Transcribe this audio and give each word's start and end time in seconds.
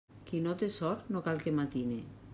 Qui 0.29 0.39
no 0.45 0.55
té 0.63 0.69
sort, 0.77 1.05
no 1.17 1.23
cal 1.29 1.45
que 1.45 1.57
matine. 1.63 2.03